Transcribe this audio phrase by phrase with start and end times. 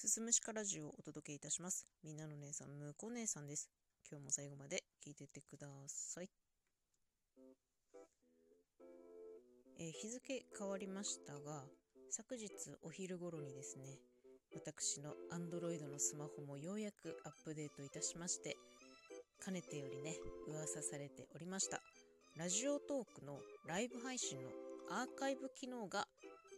[0.00, 1.86] すすむしかラジオをお届けいたします。
[2.02, 3.68] みんなの姉さん、むこ姉さんです。
[4.10, 6.30] 今日も最後まで聞いてってください。
[9.78, 11.64] えー日付変わりましたが、
[12.12, 12.48] 昨日
[12.80, 13.98] お昼頃にですね、
[14.54, 18.56] 私の Android のスマホもようやくアップデートいたしまして、
[19.44, 20.16] かねてよりね、
[20.48, 21.78] 噂されておりました。
[22.38, 23.36] ラジオトークの
[23.68, 24.48] ライブ配信の
[24.92, 26.06] アーカイブ機能が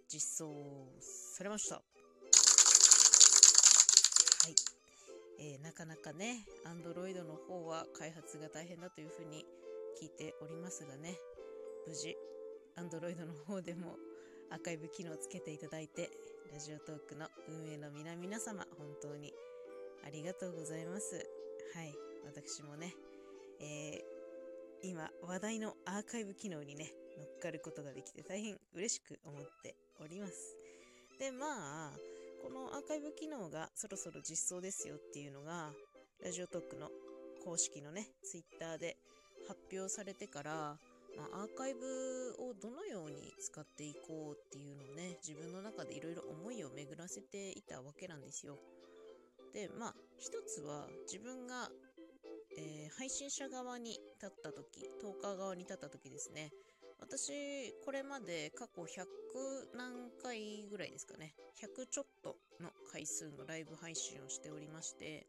[0.09, 0.55] 実装
[1.37, 1.83] されました。
[4.43, 4.55] はい、
[5.39, 9.45] えーなかなかね、Android の方は開発が大変だというふうに
[10.03, 11.15] 聞いておりますがね、
[11.87, 12.17] 無事、
[12.77, 13.95] Android の方でも
[14.51, 16.11] アーカイブ機能をつけていただいて、
[16.53, 19.33] ラジオトークの運営の皆々様、本当に
[20.05, 21.15] ありがとうございます。
[21.77, 21.95] はい、
[22.27, 22.93] 私もね、
[23.61, 24.23] えー
[24.85, 30.57] 今話題のアーカイブ機能にね、乗っかることができて大変嬉しく思っております。
[31.21, 32.12] で、まあ、
[32.43, 35.71] このアーカイブ機能がそろそろ実装ですよっていうのが、
[36.25, 36.91] ラジオトークの
[37.45, 38.97] 公式のね、ツイッターで
[39.47, 40.53] 発表されてから、
[41.17, 48.59] まあ、アーカイブをどのように使っていこうっていうのをね、自分の中でいろいろ思いを巡らせていたわけなんですよ。
[49.55, 51.71] で、まあ、一つは自分が、
[52.59, 56.51] えー配信者側に立った時、トーカー側に立った時ですね、
[57.01, 65.27] 私、これまで過去100何回ぐらいですかね、100ちょっとの回数のライブ配信をしておりまして、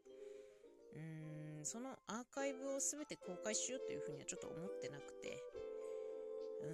[0.94, 5.42] うーん、そのアーカイブを全て公開しようというふうにはちょっと思ってなくて、
[6.62, 6.66] う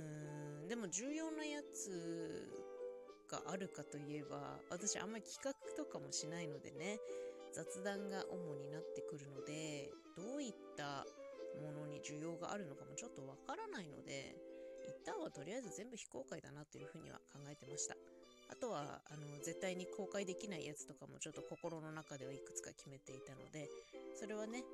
[0.62, 2.48] ーん、でも重要なやつ
[3.30, 6.98] があるかといえば、私あんまり企画とかもしないのでね、
[7.52, 11.04] 雑談が主になってくるので、どういった
[11.62, 14.34] ものに需要があるのかもちょっとわからないので、
[14.86, 17.94] 一旦はとりあえず全部非公開だなというふうには考えてました。
[18.50, 23.70] あとは、あの、絶対に公開できないやつとかもちょっと心の中ではいくつか決めていたので、
[24.18, 24.64] それはね、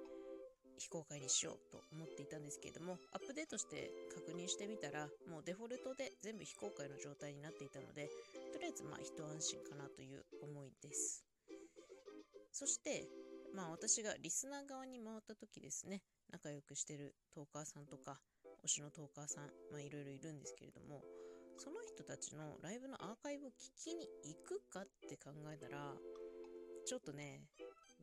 [0.79, 8.09] 非公開にしようと思っていたんですけれども、アップデートして確認してみたら、もうデフォルトで全部非公開の状態になっていたので、
[8.53, 11.25] とりあえずまあ一安心かなという思いです。
[12.53, 13.09] そして、
[13.55, 18.21] まあ私がリスナー側に回った時ですね、仲良くしてるトーカーさんとか、
[18.65, 21.03] 推しのトーカーさん、まあいろいろいるんですけれども、
[21.97, 25.97] 人たちのライブのアーカイブを聞きに行くかって考えたら、
[26.84, 27.41] ちょっとね、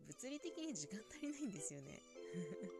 [0.07, 2.01] 物理的に時間足りないんですよね。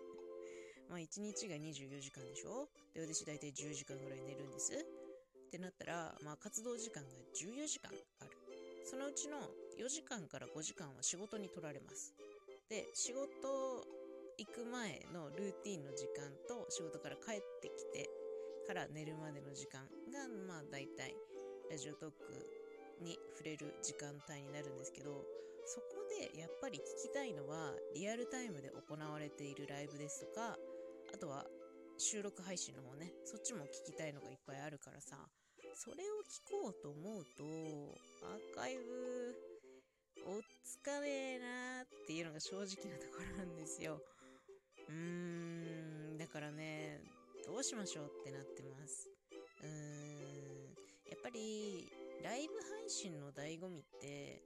[0.90, 2.68] まあ1日が24時間でしょ？
[2.96, 4.74] で、私大体10時間ぐらい寝るんです。
[4.74, 8.32] ってなったら、まあ活動時間が14時間ある。
[8.84, 9.38] そのうちの
[9.78, 12.16] 4時間から5時間は仕事に取られます。
[12.70, 13.86] で、仕事
[14.40, 18.10] 行く前のルーティンの時間と仕事から帰ってきて
[18.64, 21.14] から寝るまでの時間が、まあ大体
[21.70, 25.24] ラジオトークに触れる時間帯になるんですけど、
[25.66, 25.88] そこ
[26.20, 30.58] でやっぱり聞きたいのはリアルタイムで行われているライブですとか、
[31.14, 31.46] あとは
[31.98, 35.18] 収録配信の方ね、そっちも聞きたいのがいっぱいあるからさ、
[35.76, 37.44] それを聞こうと思うと、
[38.26, 39.36] アーカイブ、
[40.26, 44.00] おっつかねえなーっていうのが正直なところなんですよ。
[44.90, 47.00] うーん、だからね、
[47.46, 49.10] どうしましょうってなってます。
[49.62, 50.76] うーん、
[51.10, 51.92] やっぱり、
[52.24, 54.42] ライブ配信の醍醐味って、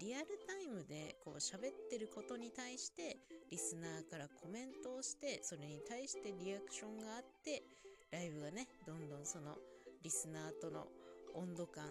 [0.00, 3.18] リアルタイムでこう喋ってることに対して、
[3.50, 7.62] リスナーからコメントをして、それに対してリアクションがあって、
[8.10, 9.56] ライブがね、どんどんその
[10.02, 10.86] リスナーとの
[11.34, 11.84] 温度感、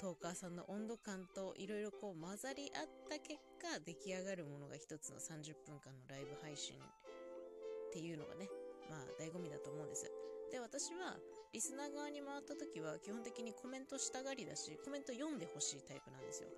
[0.00, 8.48] トーカーさんの温度感といろいろこう混ざり合った結果出来上がるものが一つの30分間のライブ配信っていうのがね、
[8.90, 10.10] まあ醍醐味だと思うんです。
[10.50, 11.16] で、私は
[11.52, 16.48] リスナー側に回った時は基本的にコメントしたがりだし、コメント読んでほしいタイプなんですよ。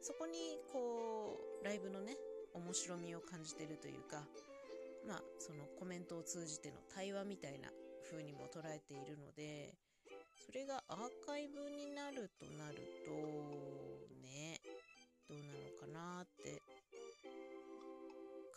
[0.00, 2.16] そこにこう、ライブのね、
[2.54, 4.22] 面白みを感じてるというか、
[5.06, 7.68] まあそのコメントを通じての対話みたいな
[8.10, 9.74] 風にも捉えているので、
[10.44, 13.10] それがアーカイブになるとなると、
[14.22, 14.60] ね、
[15.28, 16.62] どうなのかなって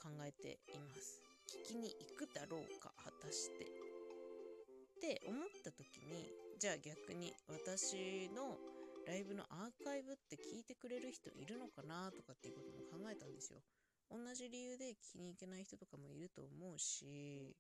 [0.02, 1.29] 考えています。
[1.50, 3.66] 聞きに行くだろうか、果たして。
[3.66, 6.30] って思った時に、
[6.60, 8.58] じゃあ逆に私の
[9.08, 13.62] ライブのアーカイブって聞いてくれる人いるのかなとかっていうことも考えたんですよ。
[14.12, 17.56] 同じ理由で聞きに行けない人とかもいると思うし、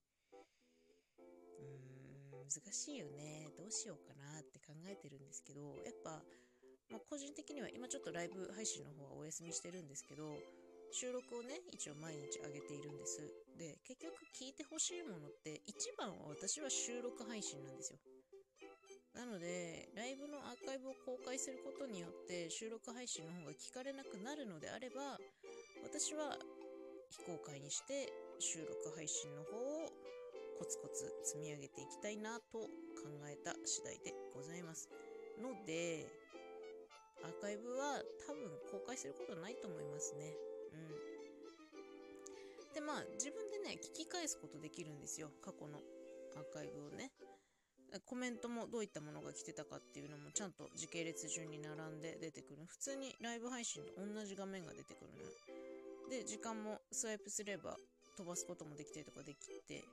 [1.57, 3.49] うーん、難しいよね。
[3.57, 6.21] どうしようかなって考えてるんですけど、やっぱ、
[6.91, 10.35] まあ、個人的には今ちょっとライブ配信の方はお休みしてるんですけど、
[10.91, 13.21] 収録をね、一応毎日上げているんです。
[13.57, 17.99] で、結局聞いてほしいものって、一番は私は収録配信なんですよ。
[19.13, 25.17] なので、ライブのアーカイブを公開することによって収録配信の方が聞かれなくなるのであれば、
[25.83, 26.37] 私は
[27.09, 28.07] 非公開にして
[28.39, 29.89] 収録配信の方を
[30.59, 32.67] コツコツ積み上げていきたいなと考
[33.27, 34.89] えた次第でございます。
[35.41, 36.05] ので、
[37.23, 40.33] アーカイブは多分公開することないと思いますね。
[40.73, 40.77] う
[42.71, 42.73] ん。
[42.73, 45.31] で、まあ、自分でね、聞き返すことできるんですよ。
[45.41, 45.79] 過去の
[46.35, 47.11] アーカイブをね。
[48.05, 52.65] コメントもどういったものが来てたかっていうのもちゃんと時系列順に並んで出てくる。
[52.67, 56.09] 普通にライブ配信と同じ画面が出てくるの。
[56.09, 57.75] で、時間もスワイプすれば
[58.17, 59.37] 飛ばすこともできたりとかでき
[59.67, 59.83] て、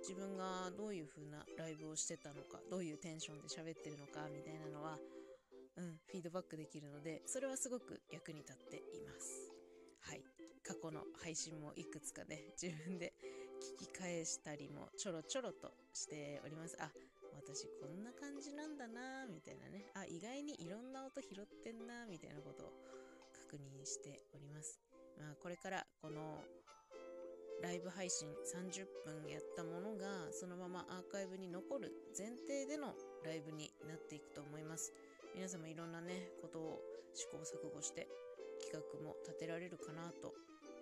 [0.00, 4.98] 自分がどういう風なライブをしてたのか、どういうテンションで喋ってるのかみたいなのは、
[5.76, 9.43] うん、フィードバックできるので、それはすごく役に立っています。
[10.84, 10.90] はい。
[10.90, 13.14] 過去の配信もいくつかね、 自分で
[13.60, 16.76] 聞き返したりもちょろちょろとしております。
[16.80, 16.92] あ、
[17.34, 19.90] 私こんな感じなんだなみたいなね。
[19.94, 22.72] あ、意外にいろんな音拾ってんなみたいなことを
[23.32, 24.80] 確認しております。
[25.18, 26.44] まあ、これからこの
[27.62, 32.94] ライブ配信30分やったものがそのままアーカイブに残る前提での
[33.24, 34.92] ライブになっていくと思います。
[35.34, 36.82] 皆様いろんなね、ことを
[37.14, 38.08] 試行錯誤して
[38.60, 40.34] 企画も立てられるかなと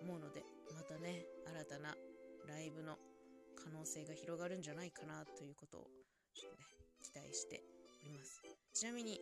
[0.03, 0.43] 思うので、
[0.75, 1.95] またね、新たな
[2.47, 2.99] ライブの
[3.55, 5.87] 可能性が広がるんじゃないかなということを
[6.35, 6.63] ちょっとね、
[7.01, 7.63] 期待して
[8.03, 8.41] おります。
[8.73, 9.19] ちなみに、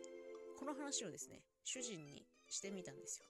[0.58, 3.28] この話をですね、主人にしてみたんですよ。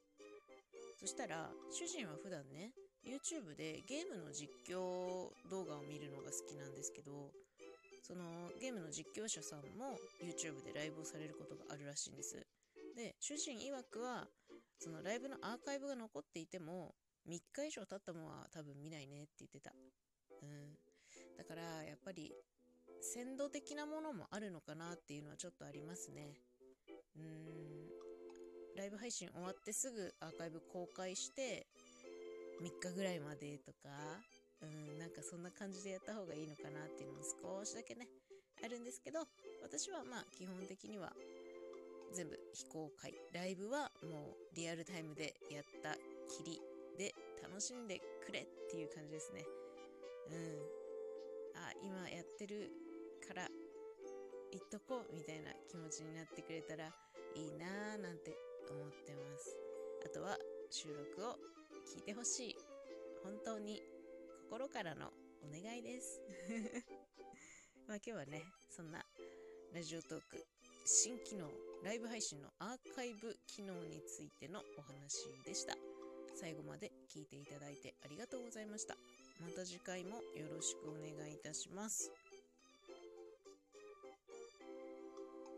[0.99, 2.73] そしたら、主人は普段ね、
[3.05, 7.31] YouTube でゲームの実況動画を見るのが好きなんですけど、
[8.03, 12.41] そのゲームの実況者さんも YouTube でライブをされることがあるらしいんです。
[12.97, 14.27] で、主人曰くは、
[14.79, 16.95] そのライブのアーカイブが残っていても、
[17.29, 19.73] 3日以上経ったものは多分見ないねって言ってた。
[20.43, 20.75] うん。
[21.37, 22.33] だから、やっぱり、
[23.01, 26.35] 鮮度的なものもあるのかなっていうのはちょっとありますね。
[27.17, 27.89] うん。
[28.77, 31.67] ライブ配信終わってすぐアーカイブ公開して、
[32.63, 33.89] 3日ぐらいまでとか、
[34.63, 37.25] うん、なんかそんな感じでやった方がいいのかなっていうのも
[37.59, 38.07] 少しだけね、
[38.65, 39.21] あるんですけど、
[39.63, 41.13] 私はまあ基本的には
[42.15, 43.13] 全部非公開。
[43.33, 45.95] ライブはもうリアルタイムでやった
[46.29, 46.61] きり
[46.99, 49.45] で楽しんでくれっていう感じですね。
[50.31, 50.83] うん。
[51.57, 52.71] あ、今やってる
[53.27, 53.49] から
[54.51, 56.87] 言っとこうみたいな気持ちになってくれたら
[57.35, 58.37] いいなーなんて
[58.71, 59.57] 思ってます。
[60.05, 60.37] あとは
[60.71, 61.37] 収録を
[61.95, 62.57] 聞いてほしい。
[63.25, 63.81] 本当に
[64.51, 65.09] 心からの
[65.43, 66.21] お願いです。
[67.89, 69.05] まあ今日はね、そんな
[69.73, 70.45] ラジオトーク
[70.85, 71.49] 新機能、
[71.85, 75.92] ライブ配信のアーカイブ機能についてのお話でした。
[76.35, 78.97] 最後まで聞いていただいてありがとうございました。
[79.41, 82.11] また次回もよろしくお願いいたします。